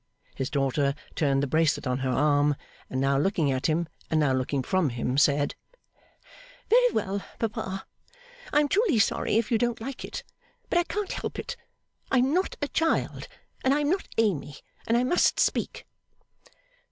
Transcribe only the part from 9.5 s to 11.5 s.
you don't like it; but I can't help